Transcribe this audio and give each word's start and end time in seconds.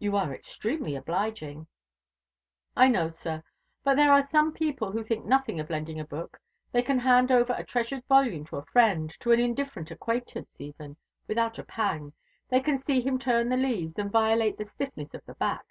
"You 0.00 0.16
are 0.16 0.34
extremely 0.34 0.96
obliging." 0.96 1.68
"I 2.76 2.88
know, 2.88 3.08
sir, 3.08 3.44
that 3.84 3.94
there 3.94 4.10
are 4.10 4.20
some 4.20 4.52
people 4.52 4.90
who 4.90 5.04
think 5.04 5.24
nothing 5.24 5.60
of 5.60 5.70
lending 5.70 6.00
a 6.00 6.04
book; 6.04 6.40
they 6.72 6.82
can 6.82 6.98
hand 6.98 7.30
over 7.30 7.54
a 7.56 7.62
treasured 7.62 8.04
volume 8.08 8.44
to 8.46 8.56
a 8.56 8.64
friend 8.64 9.16
to 9.20 9.30
an 9.30 9.38
indifferent 9.38 9.92
acquaintance 9.92 10.56
even 10.58 10.96
without 11.28 11.56
a 11.60 11.64
pang; 11.64 12.14
they 12.48 12.58
can 12.58 12.78
see 12.78 13.00
him 13.00 13.16
turn 13.16 13.48
the 13.48 13.56
leaves 13.56 13.96
and 13.96 14.10
violate 14.10 14.58
the 14.58 14.64
stiffness 14.64 15.14
of 15.14 15.24
the 15.24 15.34
back. 15.34 15.66